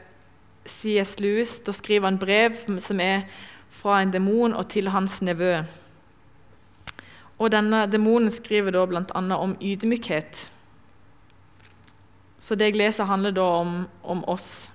C.S. 0.65 1.19
Lewis 1.21 1.59
da 1.61 1.73
skriver 1.73 2.09
han 2.09 2.19
brev 2.19 2.55
som 2.81 3.01
er 3.01 3.27
fra 3.69 4.01
en 4.01 4.13
demon 4.13 4.55
og 4.55 4.69
til 4.69 4.89
hans 4.89 5.21
nevø. 5.23 5.65
Og 7.39 7.51
denne 7.51 7.85
demonen 7.91 8.31
skriver 8.33 8.75
da 8.75 8.85
bl.a. 8.87 9.23
om 9.37 9.57
ydmykhet. 9.61 10.45
Så 12.39 12.55
det 12.55 12.71
jeg 12.71 12.79
leser, 12.79 13.09
handler 13.09 13.35
da 13.35 13.45
om, 13.63 13.77
om 14.03 14.23
oss. 14.31 14.69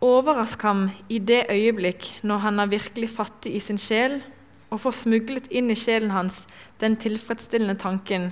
Overrask 0.00 0.62
ham 0.64 0.86
i 1.12 1.18
det 1.20 1.44
øyeblikk 1.52 2.06
når 2.24 2.46
han 2.46 2.60
er 2.62 2.72
virkelig 2.72 3.10
fattig 3.12 3.52
i 3.54 3.60
sin 3.60 3.78
sjel, 3.78 4.22
og 4.70 4.80
får 4.80 4.94
smuglet 5.02 5.50
inn 5.50 5.68
i 5.70 5.76
sjelen 5.76 6.12
hans 6.14 6.44
den 6.80 6.94
tilfredsstillende 6.96 7.74
tanken 7.74 8.30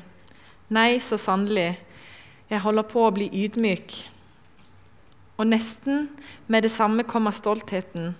Nei, 0.68 0.98
så 1.00 1.16
sannelig, 1.16 1.78
jeg 2.50 2.60
holder 2.60 2.84
på 2.84 3.06
å 3.06 3.12
bli 3.16 3.24
ydmyk. 3.32 3.94
Og 5.40 5.46
nesten 5.48 6.10
med 6.44 6.66
det 6.66 6.70
samme 6.74 7.06
kommer 7.08 7.32
stoltheten. 7.32 8.10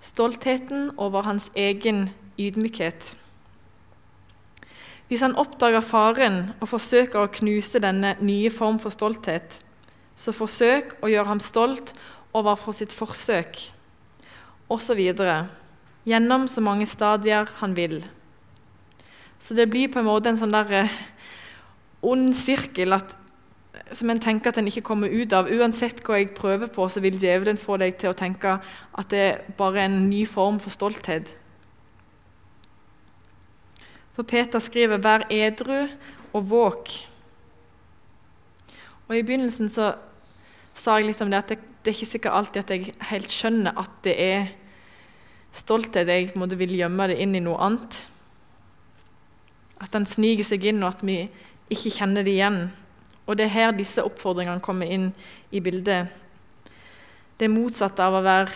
Stoltheten 0.00 0.92
over 0.96 1.26
hans 1.26 1.50
egen 1.56 2.08
ydmykhet. 2.38 3.16
Hvis 5.08 5.24
han 5.24 5.36
oppdager 5.40 5.80
faren 5.80 6.50
og 6.60 6.68
forsøker 6.68 7.22
å 7.22 7.32
knuse 7.32 7.80
denne 7.80 8.14
nye 8.20 8.50
form 8.52 8.76
for 8.82 8.92
stolthet, 8.92 9.62
så 10.18 10.34
forsøk 10.36 10.98
å 11.00 11.08
gjøre 11.08 11.30
ham 11.30 11.40
stolt 11.40 11.94
overfor 12.36 12.76
sitt 12.76 12.92
forsøk, 12.92 13.56
osv. 14.68 15.00
Gjennom 16.08 16.44
så 16.48 16.64
mange 16.64 16.86
stadier 16.88 17.48
han 17.62 17.76
vil. 17.76 18.02
Så 19.38 19.54
det 19.54 19.68
blir 19.70 19.88
på 19.88 20.02
en 20.02 20.08
måte 20.10 20.32
en 20.32 20.40
sånn 20.40 20.52
der 20.52 20.74
eh, 20.82 20.98
ond 22.04 22.34
sirkel 22.36 22.96
at, 22.96 23.16
som 23.92 24.10
en 24.10 24.20
tenker 24.20 24.50
at 24.50 24.58
en 24.60 24.68
ikke 24.68 24.84
kommer 24.86 25.12
ut 25.12 25.32
av. 25.32 25.48
Uansett 25.48 26.02
hva 26.04 26.18
jeg 26.20 26.34
prøver 26.36 26.70
på, 26.72 26.86
så 26.88 27.00
vil 27.04 27.18
djevelen 27.20 27.60
få 27.60 27.78
deg 27.80 27.96
til 28.00 28.12
å 28.12 28.16
tenke 28.16 28.58
at 28.58 29.10
det 29.12 29.20
er 29.24 29.38
bare 29.58 29.86
en 29.86 30.00
ny 30.10 30.24
form 30.28 30.60
for 30.62 30.74
stolthet. 30.74 31.30
Så 34.16 34.22
Peter 34.22 34.58
skriver 34.58 34.98
'vær 34.98 35.26
edru 35.30 35.88
og 36.32 36.42
våk'. 36.50 37.06
Og 39.08 39.16
I 39.16 39.22
begynnelsen 39.22 39.68
så 39.70 39.94
sa 40.74 40.96
jeg 40.98 41.06
litt 41.06 41.20
om 41.20 41.30
det 41.30 41.38
at 41.38 41.48
det, 41.48 41.58
det 41.84 41.90
er 41.90 41.96
ikke 41.96 42.12
sikkert 42.12 42.32
alltid 42.32 42.58
at 42.64 42.70
jeg 42.70 42.94
helt 43.10 43.30
skjønner 43.30 43.78
at 43.78 43.90
det 44.04 44.14
er 44.20 44.48
stolthet. 45.52 46.08
Jeg 46.08 46.32
måtte 46.36 46.58
vil 46.58 46.76
gjemme 46.76 47.08
det 47.08 47.18
inn 47.22 47.34
i 47.34 47.40
noe 47.40 47.56
annet. 47.56 48.06
At 49.80 49.92
den 49.92 50.06
sniker 50.06 50.44
seg 50.44 50.64
inn, 50.64 50.82
og 50.82 50.88
at 50.88 51.06
vi 51.06 51.30
ikke 51.70 51.94
kjenner 52.00 52.26
det 52.26 52.34
igjen. 52.34 52.70
Og 53.28 53.36
det 53.36 53.44
er 53.46 53.54
her 53.54 53.76
disse 53.76 54.02
oppfordringene 54.04 54.64
kommer 54.64 54.88
inn 54.88 55.10
i 55.52 55.60
bildet. 55.60 56.08
Det 57.38 57.50
motsatte 57.52 58.02
av 58.02 58.16
å 58.18 58.24
være 58.24 58.54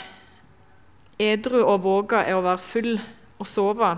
edru 1.20 1.60
og 1.60 1.84
våge 1.84 2.22
er 2.24 2.34
å 2.34 2.44
være 2.44 2.64
full 2.64 2.94
og 2.96 3.46
sove. 3.46 3.92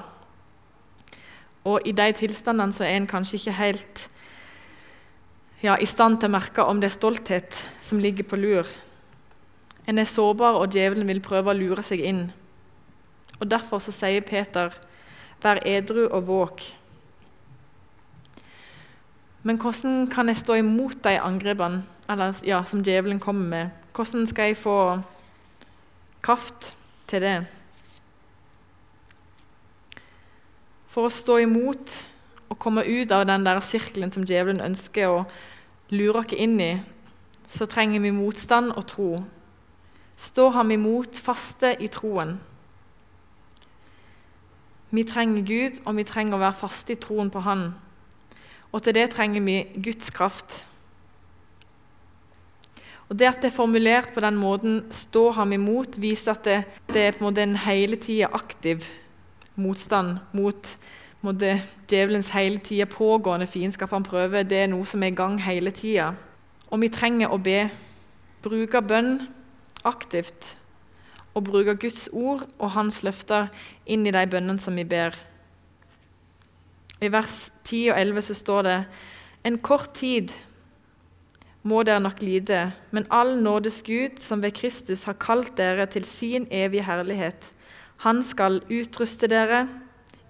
Og 1.64 1.86
i 1.88 1.94
de 1.96 2.10
tilstandene 2.18 2.74
så 2.74 2.84
er 2.84 2.98
en 2.98 3.08
kanskje 3.08 3.38
ikke 3.38 3.56
helt 3.60 4.08
ja, 5.64 5.78
i 5.80 5.88
stand 5.88 6.18
til 6.20 6.28
å 6.28 6.34
merke 6.34 6.66
om 6.68 6.80
det 6.80 6.90
er 6.90 6.98
stolthet 6.98 7.60
som 7.80 8.02
ligger 8.02 8.26
på 8.28 8.36
lur. 8.36 8.68
En 9.88 10.00
er 10.00 10.08
sårbar, 10.08 10.58
og 10.60 10.74
djevelen 10.74 11.08
vil 11.08 11.22
prøve 11.24 11.52
å 11.52 11.56
lure 11.56 11.84
seg 11.84 12.02
inn. 12.04 12.26
Og 13.38 13.48
Derfor 13.48 13.80
så 13.80 13.92
sier 13.92 14.20
Peter, 14.20 14.72
'Vær 15.40 15.60
edru 15.66 16.08
og 16.08 16.26
våk'. 16.28 16.72
Men 19.44 19.58
hvordan 19.60 20.06
kan 20.08 20.28
jeg 20.28 20.40
stå 20.40 20.56
imot 20.56 21.02
de 21.04 21.18
angrepene 21.20 21.82
eller, 22.08 22.32
ja, 22.48 22.62
som 22.64 22.80
djevelen 22.84 23.20
kommer 23.20 23.48
med? 23.48 23.70
Hvordan 23.92 24.26
skal 24.26 24.50
jeg 24.50 24.56
få 24.56 24.78
kraft 26.24 26.72
til 27.06 27.20
det? 27.20 27.36
For 30.88 31.04
å 31.04 31.12
stå 31.12 31.42
imot 31.44 31.98
og 32.48 32.58
komme 32.62 32.86
ut 32.88 33.12
av 33.12 33.26
den 33.28 33.44
der 33.44 33.60
sirkelen 33.60 34.12
som 34.14 34.24
djevelen 34.24 34.64
ønsker 34.64 35.12
å 35.12 35.22
lure 35.92 36.22
oss 36.22 36.32
inn 36.32 36.56
i, 36.62 36.72
så 37.44 37.68
trenger 37.68 38.00
vi 38.00 38.14
motstand 38.16 38.72
og 38.72 38.86
tro. 38.88 39.10
Stå 40.16 40.48
ham 40.54 40.70
imot, 40.72 41.20
faste 41.20 41.74
i 41.82 41.90
troen. 41.92 42.38
Vi 44.94 45.04
trenger 45.04 45.42
Gud, 45.42 45.80
og 45.84 45.96
vi 45.98 46.04
trenger 46.06 46.38
å 46.38 46.44
være 46.46 46.56
faste 46.56 46.94
i 46.94 47.00
troen 47.02 47.32
på 47.34 47.42
Han. 47.42 47.72
Og 48.74 48.82
til 48.82 48.96
det 48.96 49.12
trenger 49.14 49.44
vi 49.46 49.60
Guds 49.78 50.10
kraft. 50.10 50.64
Og 53.08 53.18
Det 53.18 53.28
at 53.28 53.42
det 53.42 53.52
er 53.52 53.56
formulert 53.56 54.10
på 54.14 54.20
den 54.20 54.36
måten 54.36 54.84
'stå 54.90 55.30
ham 55.30 55.52
imot', 55.52 56.00
viser 56.00 56.32
at 56.32 56.44
det, 56.44 56.64
det 56.88 57.02
er 57.02 57.12
på 57.12 57.18
en 57.18 57.30
måte 57.30 57.42
en 57.42 57.56
hele 57.56 57.96
tida 57.96 58.26
aktiv 58.32 58.82
motstand 59.56 60.18
mot 60.32 60.78
måte, 61.22 61.62
djevelens 61.88 62.28
hele 62.28 62.58
tida 62.58 62.84
pågående 62.84 63.46
fiendskap 63.46 63.90
han 63.90 64.02
prøver. 64.02 64.42
Det 64.42 64.58
er 64.58 64.66
noe 64.66 64.86
som 64.86 65.02
er 65.02 65.06
i 65.12 65.14
gang 65.14 65.38
hele 65.42 65.70
tida. 65.70 66.14
Og 66.70 66.80
vi 66.80 66.88
trenger 66.88 67.32
å 67.32 67.38
be. 67.38 67.70
Bruke 68.42 68.82
bønn 68.82 69.28
aktivt. 69.84 70.56
Og 71.34 71.44
bruke 71.44 71.76
Guds 71.76 72.08
ord 72.12 72.44
og 72.58 72.70
hans 72.70 73.02
løfter 73.02 73.48
inn 73.86 74.06
i 74.06 74.10
de 74.10 74.26
bønnene 74.26 74.60
som 74.60 74.76
vi 74.76 74.84
ber. 74.84 75.14
I 77.04 77.12
vers 77.12 77.50
10 77.68 77.92
og 77.92 78.00
11 78.00 78.26
så 78.28 78.36
står 78.38 78.66
det 78.66 78.78
En 79.44 79.58
kort 79.58 79.92
tid 79.98 80.32
må 81.64 81.80
dere 81.84 82.02
nok 82.04 82.20
lide, 82.20 82.72
men 82.92 83.06
all 83.12 83.38
nådes 83.40 83.80
Gud, 83.86 84.20
som 84.20 84.42
ved 84.44 84.52
Kristus 84.56 85.06
har 85.08 85.16
kalt 85.20 85.54
dere 85.56 85.86
til 85.88 86.04
sin 86.04 86.46
evige 86.52 86.84
herlighet, 86.84 87.50
han 88.04 88.20
skal 88.24 88.60
utruste 88.68 89.28
dere, 89.32 89.64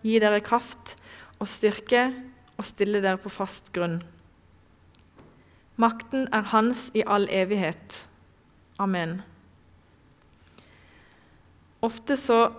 gi 0.05 0.21
dere 0.23 0.43
kraft 0.45 0.95
og 1.43 1.49
styrke 1.51 2.07
og 2.55 2.67
stille 2.69 3.01
dere 3.03 3.19
på 3.19 3.33
fast 3.33 3.73
grunn. 3.75 3.99
Makten 5.81 6.29
er 6.31 6.47
hans 6.53 6.87
i 6.95 7.03
all 7.03 7.27
evighet. 7.35 8.05
Amen. 8.79 9.23
Ofte 11.83 12.15
så 12.17 12.53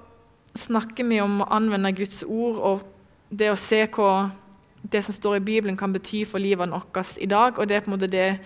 snakker 0.55 1.07
vi 1.07 1.21
om 1.23 1.39
å 1.43 1.49
anvende 1.55 1.93
Guds 1.95 2.25
ord 2.27 2.59
og 2.59 2.83
det 3.29 3.51
å 3.51 3.59
se 3.59 3.83
hva 3.87 4.29
det 4.91 5.01
som 5.05 5.15
står 5.15 5.39
i 5.39 5.45
Bibelen, 5.45 5.77
kan 5.77 5.93
bety 5.93 6.23
for 6.29 6.39
livet 6.39 6.69
vårt 6.69 7.17
i 7.17 7.25
dag. 7.25 7.57
Og 7.59 7.67
det 7.67 7.77
er 7.77 7.85
på 7.85 7.91
en 7.91 7.97
måte 7.97 8.11
det 8.11 8.39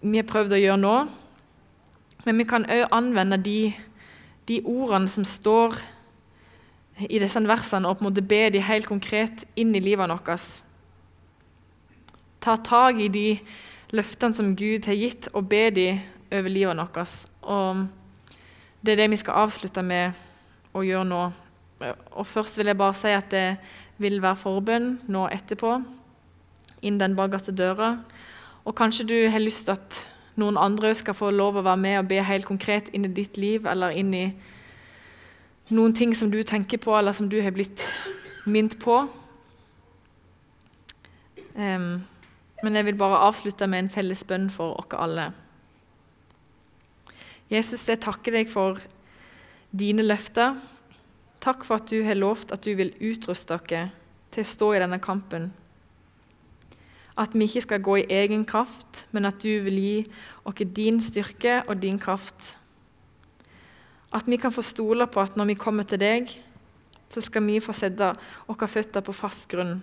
vi 0.00 0.16
har 0.16 0.28
prøvd 0.28 0.54
å 0.56 0.60
gjøre 0.60 0.80
nå. 0.80 0.96
Men 2.24 2.38
vi 2.38 2.46
kan 2.48 2.66
òg 2.68 2.86
anvende 2.94 3.40
de 3.40 3.74
de 4.50 4.60
ordene 4.66 5.08
som 5.10 5.24
står 5.26 5.76
i 7.06 7.20
disse 7.22 7.40
versene, 7.46 7.88
og 7.88 7.98
på 7.98 8.04
en 8.04 8.08
måte 8.10 8.24
be 8.26 8.48
de 8.52 8.62
helt 8.64 8.88
konkret 8.88 9.44
inn 9.58 9.72
i 9.76 9.82
livet 9.82 10.10
vårt. 10.10 10.46
Ta 12.42 12.56
tak 12.56 12.98
i 13.00 13.08
de 13.12 13.28
løftene 13.94 14.36
som 14.36 14.56
Gud 14.56 14.88
har 14.90 14.98
gitt, 14.98 15.28
og 15.34 15.48
be 15.52 15.68
de 15.76 15.86
over 16.32 16.50
livet 16.50 16.82
vårt. 16.82 17.14
Og 17.42 17.86
det 18.82 18.94
er 18.94 19.04
det 19.04 19.10
vi 19.14 19.20
skal 19.20 19.46
avslutte 19.46 19.84
med 19.86 20.18
å 20.74 20.82
gjøre 20.86 21.06
nå. 21.08 21.22
Og 22.18 22.26
Først 22.26 22.58
vil 22.58 22.72
jeg 22.72 22.80
bare 22.80 22.96
si 22.96 23.14
at 23.14 23.30
det 23.32 23.46
vil 24.00 24.20
være 24.22 24.38
forbønn 24.40 24.94
nå 25.12 25.26
etterpå, 25.32 25.74
inn 26.86 27.00
den 27.00 27.16
bakerste 27.18 27.52
døra. 27.52 27.98
Og 28.64 28.76
kanskje 28.76 29.06
du 29.08 29.18
har 29.32 29.42
lyst 29.42 29.66
til 29.68 29.76
at 29.76 29.98
noen 30.40 30.56
andre 30.60 30.94
skal 30.96 31.16
få 31.16 31.30
lov 31.34 31.58
å 31.60 31.64
være 31.66 31.80
med 31.80 31.98
og 31.98 32.08
be 32.08 32.20
helt 32.24 32.48
konkret 32.48 32.88
inn 32.96 33.04
i 33.04 33.12
ditt 33.12 33.36
liv, 33.40 33.66
eller 33.68 33.96
inn 33.96 34.14
i 34.16 34.26
noen 35.70 35.94
ting 35.96 36.14
som 36.16 36.30
du 36.32 36.40
tenker 36.46 36.80
på, 36.80 36.94
eller 36.96 37.16
som 37.16 37.28
du 37.28 37.38
har 37.44 37.52
blitt 37.54 37.84
minnet 38.48 38.78
på. 38.80 39.02
Um, 41.54 42.00
men 42.62 42.76
jeg 42.76 42.88
vil 42.88 42.98
bare 43.00 43.20
avslutte 43.26 43.68
med 43.68 43.84
en 43.84 43.92
felles 43.92 44.24
bønn 44.24 44.48
for 44.52 44.78
oss 44.80 44.96
alle. 44.96 45.30
Jesus, 47.50 47.82
jeg 47.88 47.98
takker 48.00 48.36
deg 48.38 48.50
for 48.50 48.78
dine 49.74 50.04
løfter. 50.06 50.54
Takk 51.40 51.64
for 51.64 51.80
at 51.80 51.88
du 51.88 52.02
har 52.04 52.18
lovt 52.18 52.52
at 52.52 52.64
du 52.66 52.74
vil 52.76 52.92
utruste 53.00 53.56
oss 53.56 53.64
til 53.64 54.42
å 54.44 54.50
stå 54.52 54.74
i 54.74 54.82
denne 54.82 55.00
kampen. 55.00 55.48
At 57.20 57.32
vi 57.36 57.48
ikke 57.48 57.64
skal 57.64 57.84
gå 57.84 57.96
i 58.00 58.08
egen 58.20 58.44
kraft, 58.48 59.06
men 59.10 59.28
at 59.28 59.40
du 59.42 59.62
vil 59.64 59.78
gi 59.80 59.96
oss 60.44 60.64
din 60.76 61.00
styrke 61.00 61.62
og 61.66 61.80
din 61.80 61.98
kraft. 62.00 62.56
At 64.12 64.28
vi 64.28 64.36
kan 64.42 64.52
få 64.52 64.62
stole 64.66 65.06
på 65.06 65.22
at 65.22 65.36
når 65.38 65.52
vi 65.52 65.60
kommer 65.60 65.86
til 65.88 66.00
deg, 66.02 66.30
så 67.10 67.22
skal 67.24 67.44
vi 67.46 67.58
få 67.62 67.74
sette 67.74 68.12
våre 68.46 68.68
føtter 68.70 69.02
på 69.02 69.14
fast 69.16 69.48
grunn. 69.50 69.80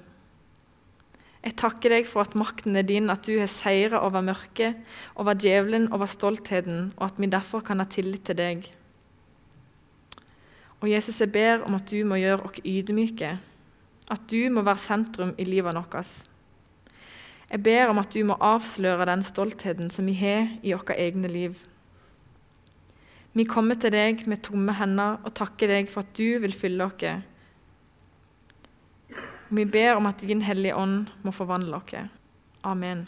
Jeg 1.44 1.56
takker 1.60 1.94
deg 1.94 2.08
for 2.10 2.26
at 2.26 2.36
makten 2.36 2.76
er 2.76 2.86
din, 2.88 3.10
at 3.10 3.24
du 3.28 3.38
har 3.40 3.48
seira 3.52 4.02
over 4.04 4.24
mørket, 4.26 4.80
over 5.16 5.38
djevelen, 5.38 5.88
over 5.96 6.10
stoltheten, 6.10 6.92
og 6.98 7.06
at 7.12 7.22
vi 7.22 7.30
derfor 7.32 7.64
kan 7.64 7.80
ha 7.80 7.88
tillit 7.88 8.26
til 8.28 8.40
deg. 8.40 8.68
Og 10.82 10.90
Jesus, 10.92 11.22
jeg 11.22 11.32
ber 11.34 11.64
om 11.66 11.76
at 11.78 11.90
du 11.90 12.04
må 12.06 12.20
gjøre 12.22 12.44
oss 12.46 12.62
ydmyke, 12.62 13.32
at 14.08 14.28
du 14.30 14.50
må 14.54 14.62
være 14.62 14.82
sentrum 14.82 15.34
i 15.38 15.48
livet 15.48 15.76
vårt. 15.76 16.12
Jeg 17.48 17.64
ber 17.64 17.90
om 17.90 18.02
at 18.02 18.14
du 18.14 18.22
må 18.28 18.36
avsløre 18.44 19.08
den 19.08 19.24
stoltheten 19.24 19.90
som 19.94 20.06
vi 20.06 20.14
har 20.20 20.52
i 20.62 20.76
våre 20.76 20.98
egne 21.00 21.32
liv. 21.32 21.58
Vi 23.38 23.46
kommer 23.46 23.78
til 23.78 23.94
deg 23.94 24.24
med 24.28 24.42
tomme 24.46 24.74
hender 24.74 25.20
og 25.24 25.34
takker 25.38 25.70
deg 25.70 25.92
for 25.94 26.06
at 26.06 26.14
du 26.18 26.40
vil 26.44 26.56
fylle 26.58 26.88
oss. 26.90 27.06
Vi 29.50 29.64
ber 29.64 29.96
om 29.96 30.10
at 30.10 30.26
Din 30.28 30.42
Hellige 30.42 30.76
Ånd 30.76 31.08
må 31.24 31.32
forvandle 31.32 31.80
oss. 31.80 32.10
Amen. 32.64 33.08